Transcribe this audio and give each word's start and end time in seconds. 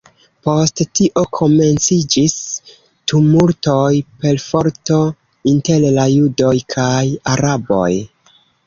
Post 0.45 0.81
tio 0.99 1.21
komenciĝis 1.39 2.39
tumultoj, 3.13 3.93
perforto 4.25 5.01
inter 5.55 5.89
la 6.01 6.11
judoj 6.19 6.57
kaj 6.77 7.03
araboj. 7.37 7.91